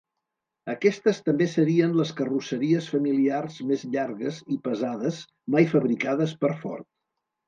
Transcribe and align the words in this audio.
Aquestes 0.73 1.17
també 1.25 1.47
serien 1.49 1.91
les 1.99 2.13
carrosseries 2.21 2.87
familiars 2.93 3.59
més 3.73 3.83
llargues 3.97 4.39
i 4.55 4.57
pesades 4.69 5.21
mai 5.57 5.69
fabricades 5.75 6.35
per 6.45 6.51
Ford. 6.65 6.87